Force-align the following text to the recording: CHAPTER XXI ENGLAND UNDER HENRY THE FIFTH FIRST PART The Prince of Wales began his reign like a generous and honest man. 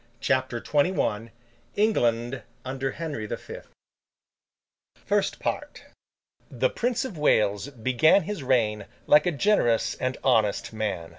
CHAPTER 0.19 0.59
XXI 0.59 1.29
ENGLAND 1.75 2.41
UNDER 2.65 2.91
HENRY 2.93 3.27
THE 3.27 3.37
FIFTH 3.37 3.67
FIRST 4.95 5.39
PART 5.39 5.83
The 6.49 6.71
Prince 6.71 7.05
of 7.05 7.19
Wales 7.19 7.69
began 7.69 8.23
his 8.23 8.41
reign 8.41 8.87
like 9.05 9.27
a 9.27 9.31
generous 9.31 9.93
and 9.93 10.17
honest 10.23 10.73
man. 10.73 11.09